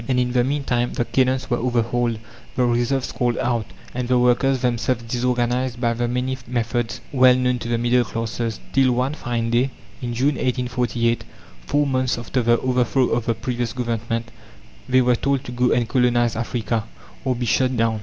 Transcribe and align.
And 0.07 0.19
in 0.19 0.31
the 0.31 0.43
meantime 0.43 0.93
the 0.93 1.05
cannons 1.05 1.47
were 1.51 1.59
overhauled, 1.59 2.17
the 2.55 2.65
reserves 2.65 3.11
called 3.11 3.37
out, 3.37 3.67
and 3.93 4.07
the 4.07 4.17
workers 4.17 4.61
themselves 4.61 5.03
disorganized 5.03 5.79
by 5.79 5.93
the 5.93 6.07
many 6.07 6.39
methods 6.47 7.01
well 7.11 7.35
known 7.35 7.59
to 7.59 7.67
the 7.67 7.77
middle 7.77 8.03
classes, 8.03 8.59
till 8.73 8.93
one 8.93 9.13
fine 9.13 9.51
day, 9.51 9.69
in 10.01 10.15
June, 10.15 10.37
1848, 10.39 11.23
four 11.67 11.85
months 11.85 12.17
after 12.17 12.41
the 12.41 12.59
overthrow 12.61 13.09
of 13.09 13.27
the 13.27 13.35
previous 13.35 13.73
Government, 13.73 14.31
they 14.89 15.01
were 15.01 15.15
told 15.15 15.43
to 15.43 15.51
go 15.51 15.69
and 15.71 15.87
colonize 15.87 16.35
Africa, 16.35 16.85
or 17.23 17.35
be 17.35 17.45
shot 17.45 17.77
down. 17.77 17.99